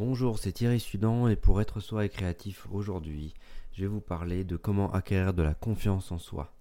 [0.00, 3.34] Bonjour, c'est Thierry Sudan et pour être soi et créatif aujourd'hui,
[3.74, 6.54] je vais vous parler de comment acquérir de la confiance en soi.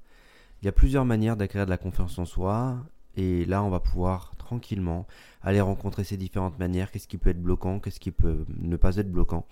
[0.61, 2.83] Il y a plusieurs manières d'acquérir de la confiance en soi
[3.15, 5.07] et là on va pouvoir tranquillement
[5.41, 8.97] aller rencontrer ces différentes manières, qu'est-ce qui peut être bloquant, qu'est-ce qui peut ne pas
[8.97, 9.45] être bloquant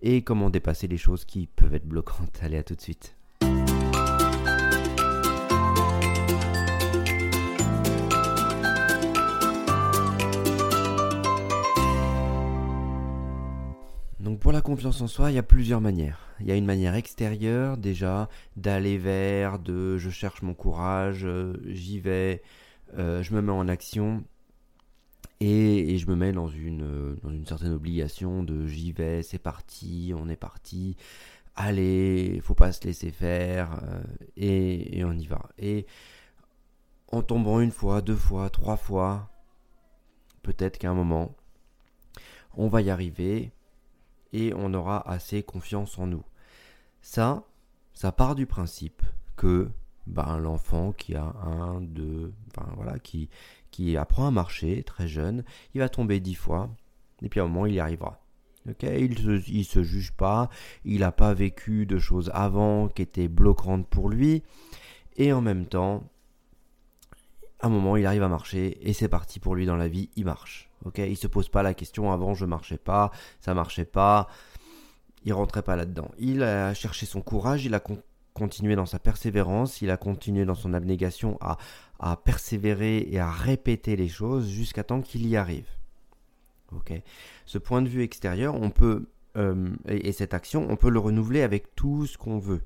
[0.00, 2.38] et comment dépasser les choses qui peuvent être bloquantes.
[2.42, 3.16] Allez à tout de suite.
[14.46, 16.20] Pour la confiance en soi, il y a plusieurs manières.
[16.38, 21.54] Il y a une manière extérieure déjà, d'aller vers, de je cherche mon courage, euh,
[21.66, 22.44] j'y vais,
[22.96, 24.22] euh, je me mets en action
[25.40, 29.40] et, je me mets dans une, euh, dans une certaine obligation de j'y vais, c'est
[29.40, 30.96] parti, on est parti,
[31.56, 33.80] allez, faut pas se laisser faire
[34.36, 35.48] et, et on y va.
[35.58, 35.86] Et
[37.10, 39.28] en tombant une fois, deux fois, trois fois,
[40.44, 41.34] peut-être qu'à un moment,
[42.56, 43.50] on va y arriver
[44.32, 46.24] et on aura assez confiance en nous.
[47.02, 47.44] Ça,
[47.94, 49.02] ça part du principe
[49.36, 49.70] que
[50.06, 52.32] ben, l'enfant qui a un, deux,
[52.76, 53.28] voilà, qui,
[53.70, 56.70] qui apprend à marcher très jeune, il va tomber dix fois,
[57.22, 58.20] et puis à un moment il y arrivera.
[58.82, 60.48] il ne se, se juge pas,
[60.84, 64.42] il n'a pas vécu de choses avant qui étaient bloquantes pour lui,
[65.16, 66.04] et en même temps,
[67.60, 70.10] à un moment il arrive à marcher, et c'est parti pour lui dans la vie,
[70.16, 70.65] il marche.
[70.84, 73.10] Ok, il se pose pas la question avant je marchais pas,
[73.40, 74.28] ça marchait pas,
[75.24, 76.10] il rentrait pas là-dedans.
[76.18, 77.82] Il a cherché son courage, il a
[78.34, 81.56] continué dans sa persévérance, il a continué dans son abnégation à,
[81.98, 85.68] à persévérer et à répéter les choses jusqu'à temps qu'il y arrive.
[86.72, 86.92] Ok,
[87.46, 91.42] ce point de vue extérieur, on peut euh, et, cette action, on peut le renouveler
[91.42, 92.62] avec tout ce qu'on veut.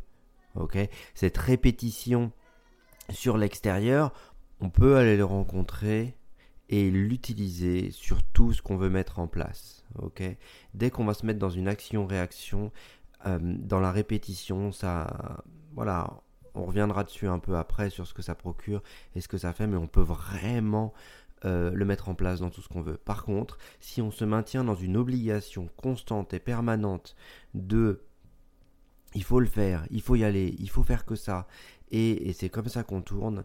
[0.55, 0.79] Ok,
[1.15, 2.33] cette répétition
[3.11, 4.13] sur l'extérieur,
[4.61, 6.17] on peut aller le rencontrer
[6.71, 9.85] et l'utiliser sur tout ce qu'on veut mettre en place.
[10.73, 12.71] Dès qu'on va se mettre dans une action-réaction,
[13.27, 15.43] euh, dans la répétition, ça,
[15.75, 16.23] voilà,
[16.55, 18.83] on reviendra dessus un peu après sur ce que ça procure
[19.17, 20.95] et ce que ça fait, mais on peut vraiment
[21.45, 22.99] euh, le mettre en place dans tout ce qu'on veut.
[22.99, 27.17] Par contre, si on se maintient dans une obligation constante et permanente
[27.55, 28.05] de
[29.15, 31.49] il faut le faire, il faut y aller, il faut faire que ça,
[31.91, 33.43] et c'est comme ça qu'on tourne,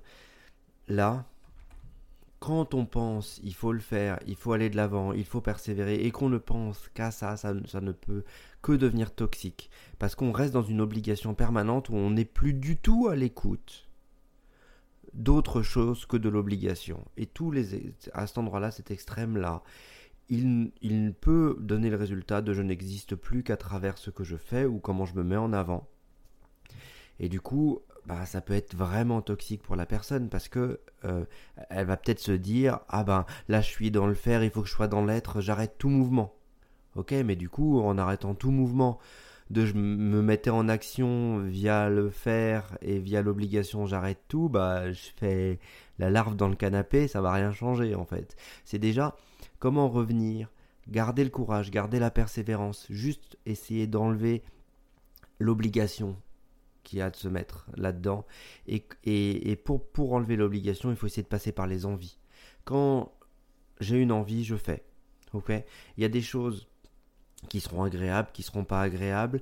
[0.87, 1.25] là,
[2.39, 5.95] quand on pense il faut le faire, il faut aller de l'avant, il faut persévérer,
[5.95, 8.23] et qu'on ne pense qu'à ça, ça, ne peut
[8.61, 9.69] que devenir toxique.
[9.99, 13.87] Parce qu'on reste dans une obligation permanente où on n'est plus du tout à l'écoute
[15.13, 17.05] d'autre chose que de l'obligation.
[17.15, 19.63] Et tous les, à cet endroit-là, cet extrême-là,
[20.27, 24.35] il, il peut donner le résultat de je n'existe plus qu'à travers ce que je
[24.35, 25.87] fais ou comment je me mets en avant.
[27.19, 31.25] Et du coup, bah, ça peut être vraiment toxique pour la personne parce que euh,
[31.69, 34.61] elle va peut-être se dire ah ben là je suis dans le faire, il faut
[34.61, 36.35] que je sois dans l'être, j'arrête tout mouvement.
[36.95, 38.99] Ok, mais du coup en arrêtant tout mouvement,
[39.49, 45.09] de me mettais en action via le faire et via l'obligation j'arrête tout, bah je
[45.17, 45.59] fais
[45.99, 48.35] la larve dans le canapé, ça va rien changer en fait.
[48.65, 49.15] C'est déjà
[49.59, 50.51] comment revenir,
[50.87, 54.43] garder le courage, garder la persévérance, juste essayer d'enlever
[55.39, 56.17] l'obligation
[56.85, 58.25] qui a de se mettre là-dedans.
[58.67, 62.17] Et, et, pour, pour enlever l'obligation, il faut essayer de passer par les envies.
[62.63, 63.11] Quand
[63.81, 64.85] j'ai une envie, je fais.
[65.97, 66.67] Il y a des choses
[67.49, 69.41] qui seront agréables, qui seront pas agréables.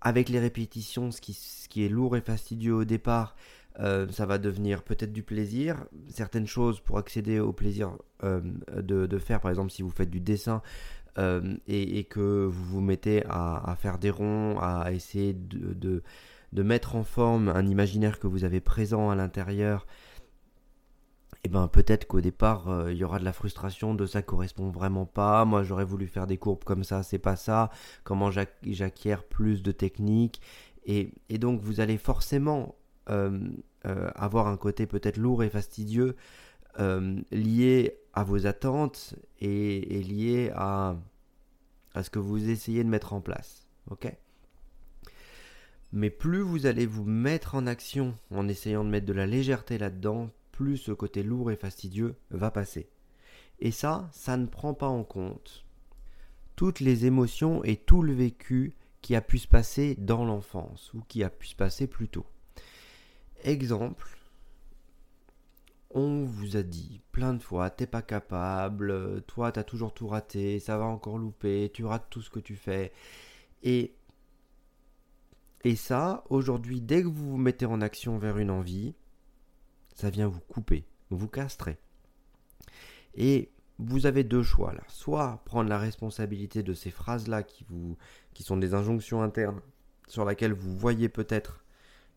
[0.00, 3.36] Avec les répétitions, ce qui, ce qui est lourd et fastidieux au départ,
[3.80, 5.84] euh, ça va devenir peut-être du plaisir.
[6.08, 8.40] Certaines choses pour accéder au plaisir euh,
[8.74, 10.62] de, de, faire, par exemple si vous faites du dessin
[11.18, 16.02] euh, et, et, que vous vous mettez à, faire des ronds, à essayer de
[16.52, 19.86] de mettre en forme un imaginaire que vous avez présent à l'intérieur,
[21.34, 24.22] et eh ben peut-être qu'au départ euh, il y aura de la frustration de ça
[24.22, 25.44] correspond vraiment pas.
[25.44, 27.70] Moi j'aurais voulu faire des courbes comme ça, c'est pas ça.
[28.02, 30.40] Comment j'acquiers plus de techniques
[30.84, 32.74] et, donc vous allez forcément
[33.10, 33.38] euh,
[33.86, 36.16] euh, avoir un côté peut-être lourd et fastidieux
[37.30, 40.96] lié à vos attentes et, et lié à,
[41.94, 43.66] à ce que vous essayez de mettre en place.
[43.90, 44.12] Ok?
[45.92, 49.78] Mais plus vous allez vous mettre en action en essayant de mettre de la légèreté
[49.78, 52.88] là-dedans, plus ce côté lourd et fastidieux va passer.
[53.60, 55.64] Et ça, ça ne prend pas en compte
[56.56, 61.02] toutes les émotions et tout le vécu qui a pu se passer dans l'enfance ou
[61.08, 62.26] qui a pu se passer plus tôt.
[63.44, 64.18] Exemple,
[65.90, 70.58] on vous a dit plein de fois, t'es pas capable, toi t'as toujours tout raté,
[70.58, 72.92] ça va encore louper, tu rates tout ce que tu fais.
[73.62, 73.94] Et
[75.64, 78.94] et ça, aujourd'hui, dès que vous vous mettez en action vers une envie,
[79.94, 81.78] ça vient vous couper, vous castrer.
[83.14, 84.82] Et vous avez deux choix là.
[84.88, 87.64] Soit prendre la responsabilité de ces phrases-là qui,
[88.40, 89.60] sont des injonctions internes
[90.06, 91.64] sur lesquelles vous voyez peut-être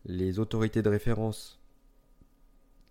[0.04, 1.60] les autorités de référence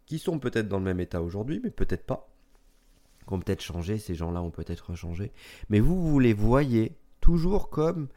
[0.06, 2.30] qui sont peut-être dans le même état aujourd'hui, mais peut-être pas,
[3.26, 5.32] qui ont peut-être changé, ces gens-là ont peut-être changé,
[5.70, 8.10] mais vous, vous les voyez toujours comme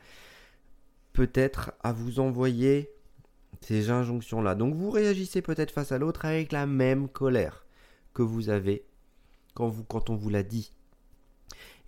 [1.14, 2.90] peut-être à vous envoyer
[3.62, 4.54] ces injonctions-là.
[4.54, 7.64] Donc vous réagissez peut-être face à l'autre avec la même colère
[8.12, 8.84] que vous avez
[9.54, 10.72] quand, vous, on vous l'a dit.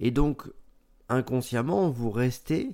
[0.00, 0.43] Et donc,
[1.08, 2.73] inconsciemment, vous restez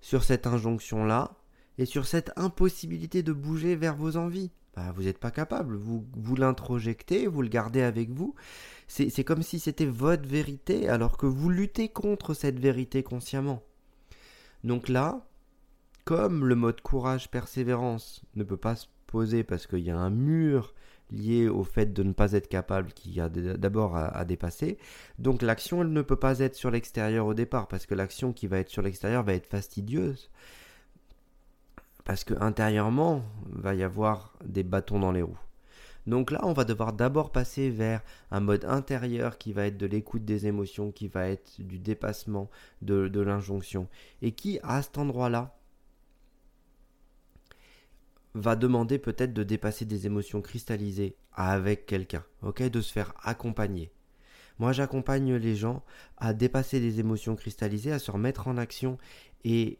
[0.00, 1.36] sur cette injonction-là
[1.78, 4.50] et sur cette impossibilité de bouger vers vos envies.
[4.74, 8.34] Bah, vous n'êtes pas capable, vous, vous l'introjectez, vous le gardez avec vous.
[8.88, 13.62] C'est comme si c'était votre vérité, alors que vous luttez contre cette vérité consciemment.
[14.64, 15.26] Donc là,
[16.06, 20.72] comme le mode courage-persévérance ne peut pas se poser parce qu'il y a un mur
[21.10, 24.78] lié au fait de ne pas être capable qui a d'abord à, dépasser.
[25.18, 28.46] Donc l'action, elle ne peut pas être sur l'extérieur au départ, parce que l'action qui
[28.46, 30.30] va être sur l'extérieur va être fastidieuse.
[32.04, 35.38] Parce que intérieurement, va y avoir des bâtons dans les roues.
[36.06, 38.00] Donc là, on va devoir d'abord passer vers
[38.30, 42.48] un mode intérieur qui va être de l'écoute des émotions, qui va être du dépassement
[42.82, 43.88] de l'injonction.
[44.22, 45.55] Et qui, à cet endroit-là,
[48.36, 53.90] va demander peut-être de dépasser des émotions cristallisées avec quelqu'un, ok, de se faire accompagner.
[54.58, 55.82] Moi, j'accompagne les gens
[56.16, 58.98] à dépasser des émotions cristallisées, à se remettre en action
[59.44, 59.78] et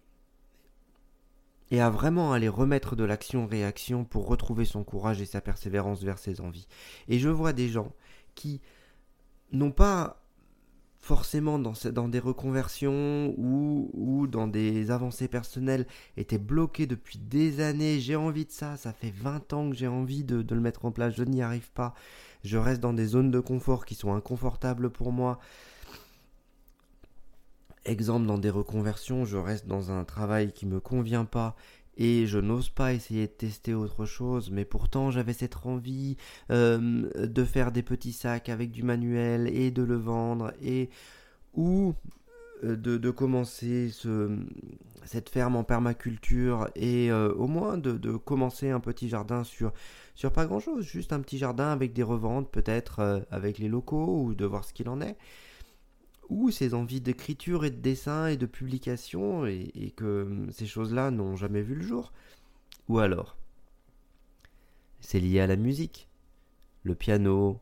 [1.72, 6.18] et à vraiment aller remettre de l'action-réaction pour retrouver son courage et sa persévérance vers
[6.18, 6.68] ses envies.
[7.08, 7.92] Et je vois des gens
[8.36, 8.60] qui
[9.50, 10.22] n'ont pas
[11.06, 15.86] forcément dans, des reconversions ou, ou dans des avancées personnelles
[16.16, 18.00] étaient bloqués depuis des années.
[18.00, 20.90] J'ai envie de ça, ça fait 20 ans que j'ai envie de, le mettre en
[20.90, 21.94] place, je n'y arrive pas.
[22.42, 25.38] Je reste dans des zones de confort qui sont inconfortables pour moi.
[27.84, 31.54] Exemple, dans des reconversions, je reste dans un travail qui me convient pas
[31.96, 36.16] et je n'ose pas essayer de tester autre chose, mais pourtant j'avais cette envie
[36.50, 40.90] euh, de faire des petits sacs avec du manuel et de le vendre, et
[41.54, 41.94] ou
[42.64, 44.36] euh, de, commencer ce,
[45.04, 49.72] cette ferme en permaculture et euh, au moins de, commencer un petit jardin sur,
[50.14, 54.22] sur pas grand chose, juste un petit jardin avec des reventes peut-être avec les locaux
[54.22, 55.16] ou de voir ce qu'il en est
[56.28, 61.10] ou ces envies d'écriture et de dessin et de publication et, que hum, ces choses-là
[61.10, 62.12] n'ont jamais vu le jour
[62.88, 63.36] Ou alors
[65.00, 66.08] c'est lié à la musique,
[66.82, 67.60] le piano,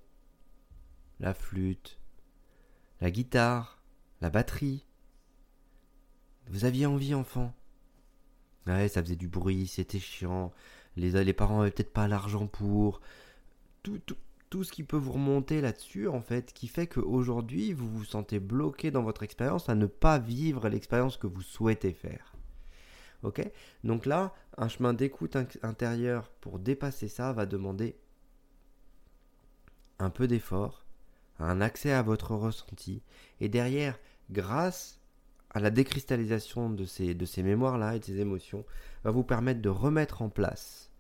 [1.20, 1.98] la flûte,
[3.00, 3.82] la guitare,
[4.22, 4.86] la batterie.
[6.48, 7.54] Vous aviez envie, enfant?
[8.66, 10.52] Ouais, ça faisait du bruit, c'était chiant.
[10.96, 13.02] Les, les parents avaient peut-être pas l'argent pour.
[13.82, 14.16] Tout, tout,
[14.54, 18.38] tout ce qui peut vous remonter là-dessus, en fait, qui fait qu'aujourd'hui, vous vous sentez
[18.38, 22.36] bloqué dans votre expérience à ne pas vivre l'expérience que vous souhaitez faire.
[23.24, 23.42] Ok?
[23.82, 27.96] Donc là, un chemin d'écoute intérieure pour dépasser ça va demander
[29.98, 30.86] un peu d'effort,
[31.40, 33.02] un accès à votre ressenti,
[33.40, 33.98] et derrière,
[34.30, 35.00] grâce
[35.50, 38.64] à la décristallisation de ces, de ces mémoires-là et de ces émotions,
[39.02, 40.92] va vous permettre de remettre en place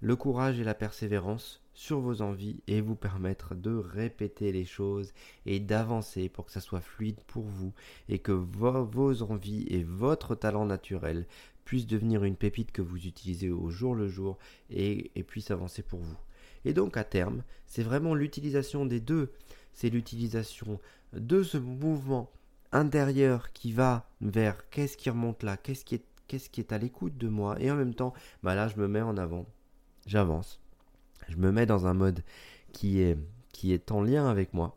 [0.00, 5.12] le courage et la persévérance sur vos envies et vous permettre de répéter les choses
[5.44, 7.72] et d'avancer pour que ça soit fluide pour vous
[8.08, 11.26] et que vos, envies et votre talent naturel
[11.64, 14.38] puissent devenir une pépite que vous utilisez au jour le jour
[14.70, 16.16] et, et puissent avancer pour vous.
[16.64, 19.32] Et donc à terme, c'est vraiment l'utilisation des deux.
[19.72, 20.80] C'est l'utilisation
[21.12, 22.30] de ce mouvement
[22.72, 26.78] intérieur qui va vers qu'est-ce qui remonte là, qu'est-ce qui est, qu'est-ce qui est à
[26.78, 28.12] l'écoute de moi et en même temps,
[28.42, 29.46] bah là je me mets en avant,
[30.06, 30.60] j'avance
[31.28, 32.22] je me mets dans un mode
[32.72, 33.18] qui est,
[33.52, 34.76] qui est en lien avec moi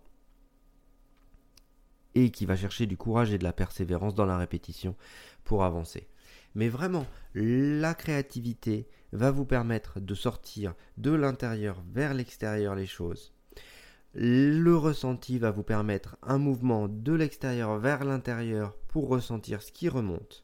[2.15, 4.95] et qui va chercher du courage et de la persévérance dans la répétition
[5.43, 6.07] pour avancer.
[6.55, 7.05] Mais vraiment,
[7.35, 13.33] la créativité va vous permettre de sortir de l'intérieur vers l'extérieur les choses.
[14.15, 19.87] Le ressenti va vous permettre un mouvement de l'extérieur vers l'intérieur pour ressentir ce qui
[19.87, 20.43] remonte.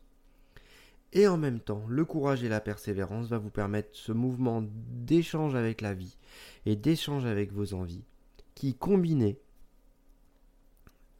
[1.13, 5.55] Et en même temps, le courage et la persévérance va vous permettre ce mouvement d'échange
[5.55, 6.17] avec la vie
[6.65, 8.03] et d'échange avec vos envies,
[8.53, 9.39] qui combiné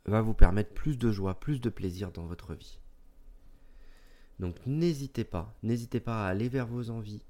[0.05, 2.79] va vous permettre plus de joie, plus de plaisir dans votre vie.
[4.39, 7.23] Donc n'hésitez pas, n'hésitez pas à aller vers vos envies.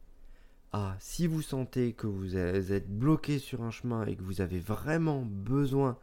[0.71, 4.59] Ah, si vous sentez que vous êtes bloqué sur un chemin et que vous avez
[4.59, 5.97] vraiment besoin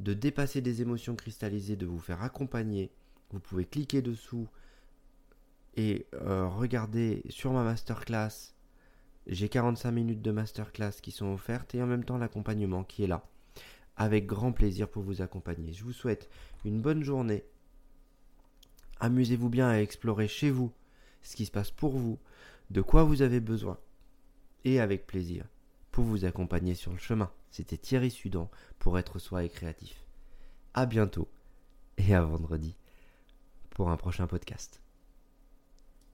[0.00, 2.90] de dépasser des émotions cristallisées, de vous faire accompagner,
[3.30, 4.48] vous pouvez cliquer dessous
[5.76, 8.54] et euh, regardez sur ma masterclass.
[9.26, 13.08] J'ai 45 minutes de masterclass qui sont offertes et en même temps l'accompagnement qui est
[13.08, 13.24] là.
[13.96, 15.72] avec grand plaisir pour vous accompagner.
[15.72, 16.28] Je vous souhaite
[16.64, 17.44] une bonne journée.
[18.98, 20.72] Amusez-vous bien à explorer chez vous
[21.22, 22.18] ce qui se passe pour vous,
[22.70, 23.78] de quoi vous avez besoin,
[24.64, 25.46] et avec plaisir
[25.90, 27.30] pour vous accompagner sur le chemin.
[27.50, 30.04] C'était Thierry Sudan pour être soi et créatif.
[30.74, 31.28] À bientôt
[31.98, 32.76] et à vendredi
[33.70, 34.83] pour un prochain podcast.